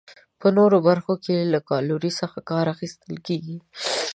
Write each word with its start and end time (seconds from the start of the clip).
په 0.41 0.47
نورو 0.57 0.77
برخو 0.87 1.13
کې 1.25 1.49
له 1.53 1.59
کالورۍ 1.69 2.11
څخه 2.21 2.37
کار 2.49 2.65
اخیستل 2.75 3.15
کیږي. 3.27 3.57